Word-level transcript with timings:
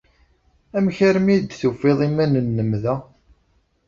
Amek 0.77 0.97
armi 1.07 1.31
ay 1.33 1.39
d-tufiḍ 1.41 1.99
iman-nnem 2.07 2.71
da? 2.83 2.95